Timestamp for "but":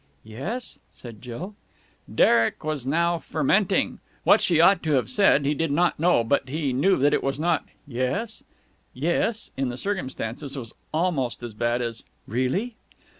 6.23-6.49